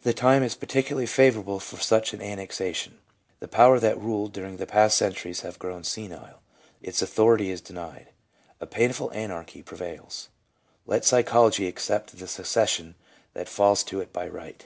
[0.00, 2.96] The time is particularly favor able for such an annexation;
[3.38, 6.40] the power that ruled during the past centuries has grown senile,
[6.80, 8.06] its authority is denied;
[8.62, 10.30] a painful anarchy prevails.
[10.86, 12.94] Let psychology accept the succes sion
[13.34, 14.64] that falls to it by right.